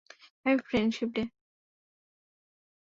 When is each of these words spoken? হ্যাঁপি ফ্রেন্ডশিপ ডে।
হ্যাঁপি 0.45 0.63
ফ্রেন্ডশিপ 0.69 1.09
ডে। 1.15 1.23